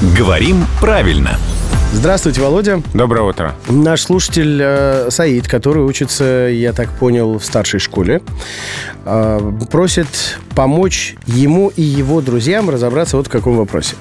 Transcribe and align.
Говорим 0.00 0.64
правильно. 0.80 1.36
Здравствуйте, 1.92 2.40
Володя. 2.40 2.82
Доброе 2.94 3.22
утро. 3.22 3.54
Наш 3.68 4.02
слушатель 4.02 4.60
э, 4.62 5.10
Саид, 5.10 5.48
который 5.48 5.82
учится, 5.82 6.24
я 6.24 6.72
так 6.72 6.88
понял, 6.90 7.40
в 7.40 7.44
старшей 7.44 7.80
школе, 7.80 8.22
э, 9.04 9.52
просит 9.72 10.38
помочь 10.58 11.14
ему 11.28 11.68
и 11.76 11.82
его 11.82 12.20
друзьям 12.20 12.68
разобраться 12.68 13.16
вот 13.16 13.28
в 13.28 13.30
каком 13.30 13.56
вопросе. 13.56 13.94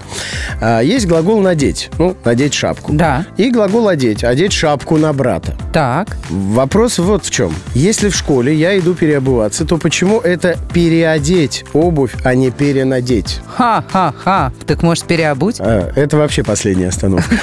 А, 0.59 0.81
есть 0.81 1.05
глагол 1.05 1.39
«надеть», 1.39 1.91
ну, 1.99 2.17
надеть 2.25 2.55
шапку. 2.55 2.93
Да. 2.93 3.27
И 3.37 3.51
глагол 3.51 3.87
«одеть», 3.87 4.23
одеть 4.23 4.53
шапку 4.53 4.97
на 4.97 5.13
брата. 5.13 5.55
Так. 5.71 6.17
Вопрос 6.31 6.97
вот 6.97 7.23
в 7.23 7.29
чем. 7.29 7.53
Если 7.75 8.09
в 8.09 8.15
школе 8.15 8.55
я 8.55 8.75
иду 8.79 8.95
переобуваться, 8.95 9.65
то 9.65 9.77
почему 9.77 10.19
это 10.19 10.57
переодеть 10.73 11.63
обувь, 11.73 12.15
а 12.23 12.33
не 12.33 12.49
перенадеть? 12.49 13.39
Ха-ха-ха. 13.55 14.51
Так 14.65 14.81
может 14.81 15.03
переобуть? 15.03 15.57
А, 15.59 15.91
это 15.95 16.17
вообще 16.17 16.43
последняя 16.43 16.87
остановка. 16.87 17.35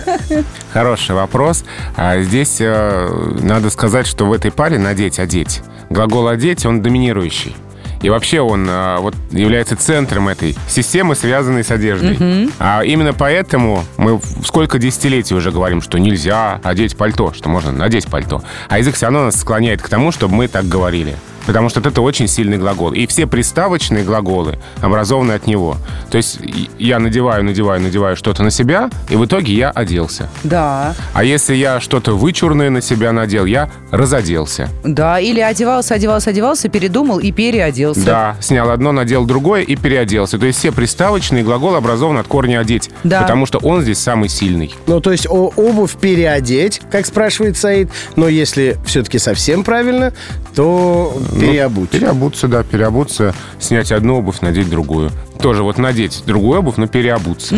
Хороший 0.72 1.14
вопрос. 1.14 1.62
А 1.94 2.22
здесь 2.22 2.56
э, 2.60 3.34
надо 3.42 3.68
сказать, 3.68 4.06
что 4.06 4.24
в 4.24 4.32
этой 4.32 4.50
паре 4.50 4.78
надеть, 4.78 5.18
одеть. 5.18 5.60
Глагол 5.90 6.28
одеть, 6.28 6.64
он 6.64 6.80
доминирующий. 6.80 7.54
И 8.02 8.10
вообще 8.10 8.40
он 8.40 8.66
а, 8.68 8.98
вот 9.00 9.14
является 9.30 9.76
центром 9.76 10.28
этой 10.28 10.56
системы, 10.68 11.14
связанной 11.14 11.64
с 11.64 11.70
одеждой. 11.70 12.50
А 12.58 12.82
именно 12.84 13.12
поэтому 13.12 13.84
мы 13.96 14.20
сколько 14.44 14.78
десятилетий 14.78 15.34
уже 15.34 15.50
говорим, 15.50 15.80
что 15.82 15.98
нельзя 15.98 16.60
одеть 16.62 16.96
пальто, 16.96 17.32
что 17.32 17.48
можно 17.48 17.72
надеть 17.72 18.06
пальто. 18.06 18.42
А 18.68 18.78
язык 18.78 18.94
все 18.94 19.06
равно 19.06 19.24
нас 19.24 19.36
склоняет 19.36 19.82
к 19.82 19.88
тому, 19.88 20.12
чтобы 20.12 20.34
мы 20.34 20.48
так 20.48 20.68
говорили. 20.68 21.16
Потому 21.46 21.68
что 21.68 21.80
это 21.80 22.00
очень 22.02 22.28
сильный 22.28 22.58
глагол. 22.58 22.92
И 22.92 23.06
все 23.06 23.26
приставочные 23.26 24.04
глаголы 24.04 24.58
образованы 24.82 25.32
от 25.32 25.46
него. 25.46 25.76
То 26.10 26.16
есть 26.16 26.38
я 26.78 26.98
надеваю, 26.98 27.44
надеваю, 27.44 27.80
надеваю 27.80 28.16
что-то 28.16 28.42
на 28.42 28.50
себя, 28.50 28.90
и 29.08 29.16
в 29.16 29.24
итоге 29.24 29.54
я 29.54 29.70
оделся. 29.70 30.28
Да. 30.44 30.94
А 31.14 31.24
если 31.24 31.54
я 31.54 31.80
что-то 31.80 32.12
вычурное 32.16 32.70
на 32.70 32.80
себя 32.82 33.12
надел, 33.12 33.44
я 33.44 33.70
разоделся. 33.90 34.68
Да, 34.84 35.20
или 35.20 35.40
одевался, 35.40 35.94
одевался, 35.94 36.30
одевался, 36.30 36.68
передумал 36.68 37.18
и 37.18 37.32
переоделся. 37.32 38.04
Да, 38.04 38.36
снял 38.40 38.70
одно, 38.70 38.92
надел 38.92 39.24
другое 39.24 39.62
и 39.62 39.76
переоделся. 39.76 40.38
То 40.38 40.46
есть 40.46 40.58
все 40.58 40.72
приставочные 40.72 41.44
глаголы 41.44 41.76
образованы 41.76 42.18
от 42.20 42.26
корня 42.26 42.60
«одеть». 42.60 42.90
Да. 43.04 43.22
Потому 43.22 43.46
что 43.46 43.58
он 43.58 43.82
здесь 43.82 43.98
самый 43.98 44.28
сильный. 44.28 44.74
Ну, 44.86 45.00
то 45.00 45.12
есть 45.12 45.26
о- 45.28 45.52
обувь 45.56 45.94
переодеть, 45.96 46.80
как 46.90 47.06
спрашивает 47.06 47.56
Саид. 47.56 47.90
Но 48.16 48.28
если 48.28 48.76
все-таки 48.84 49.18
совсем 49.18 49.64
правильно, 49.64 50.12
то 50.54 51.16
переобуть. 51.40 51.92
Ну, 51.92 51.98
переобуться, 51.98 52.48
да, 52.48 52.62
переобуться, 52.62 53.34
снять 53.58 53.92
одну 53.92 54.18
обувь, 54.18 54.40
надеть 54.40 54.68
другую. 54.68 55.10
Тоже 55.40 55.62
вот 55.62 55.78
надеть 55.78 56.22
другую 56.26 56.60
обувь, 56.60 56.76
но 56.76 56.86
переобуться. 56.86 57.56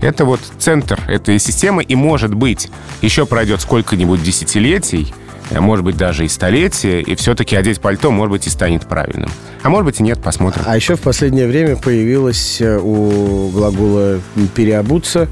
Это 0.00 0.24
вот 0.24 0.40
центр 0.58 1.00
этой 1.08 1.38
системы, 1.38 1.82
и 1.82 1.94
может 1.94 2.34
быть, 2.34 2.70
еще 3.02 3.26
пройдет 3.26 3.60
сколько-нибудь 3.60 4.22
десятилетий, 4.22 5.12
а 5.50 5.60
может 5.60 5.84
быть, 5.84 5.96
даже 5.96 6.24
и 6.24 6.28
столетия, 6.28 7.00
и 7.00 7.14
все-таки 7.14 7.54
одеть 7.56 7.80
пальто, 7.80 8.10
может 8.10 8.32
быть, 8.32 8.46
и 8.46 8.50
станет 8.50 8.86
правильным. 8.86 9.30
А 9.62 9.68
может 9.68 9.86
быть, 9.86 10.00
и 10.00 10.02
нет, 10.02 10.20
посмотрим. 10.22 10.62
А 10.66 10.76
еще 10.76 10.96
в 10.96 11.00
последнее 11.00 11.46
время 11.46 11.76
появилось 11.76 12.60
э, 12.60 12.78
у 12.78 13.48
глагола 13.50 14.20
«переобуться» 14.54 15.28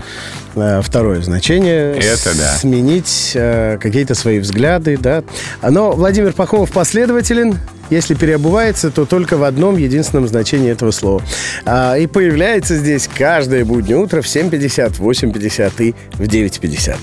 э, 0.54 0.80
второе 0.82 1.20
значение. 1.22 1.94
Это 1.96 2.36
да. 2.36 2.54
Сменить 2.56 3.32
э, 3.34 3.78
какие-то 3.80 4.14
свои 4.14 4.38
взгляды, 4.38 4.96
да. 4.96 5.24
Но 5.62 5.92
Владимир 5.92 6.32
Пахомов 6.32 6.70
последователен. 6.70 7.58
Если 7.90 8.14
переобувается, 8.14 8.90
то 8.90 9.04
только 9.04 9.36
в 9.36 9.44
одном 9.44 9.76
единственном 9.76 10.26
значении 10.26 10.70
этого 10.70 10.90
слова. 10.90 11.22
А, 11.64 11.96
и 11.96 12.06
появляется 12.06 12.76
здесь 12.76 13.08
каждое 13.12 13.64
буднее 13.64 13.98
утро 13.98 14.22
в 14.22 14.26
7.50, 14.26 14.94
в 14.94 15.08
8.50 15.08 15.72
и 15.78 15.94
в 16.14 16.22
9.50. 16.22 16.96